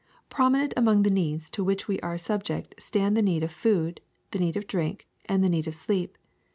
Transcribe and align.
*^ 0.01 0.03
Prominent 0.29 0.73
among 0.75 1.03
the 1.03 1.11
needs 1.11 1.47
to 1.51 1.63
which 1.63 1.87
we 1.87 1.99
are 1.99 2.17
sub 2.17 2.43
ject 2.43 2.73
stand 2.81 3.15
the 3.15 3.21
need 3.21 3.43
of 3.43 3.51
food, 3.51 4.01
the 4.31 4.39
need 4.39 4.57
of 4.57 4.65
drink, 4.65 5.05
and 5.27 5.43
the 5.43 5.47
need 5.47 5.67
of 5.67 5.75
sleep. 5.75 6.17